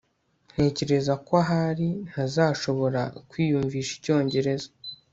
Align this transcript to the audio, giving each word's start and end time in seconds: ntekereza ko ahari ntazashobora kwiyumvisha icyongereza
ntekereza 0.53 1.13
ko 1.25 1.31
ahari 1.43 1.87
ntazashobora 2.09 3.01
kwiyumvisha 3.29 3.91
icyongereza 3.97 4.69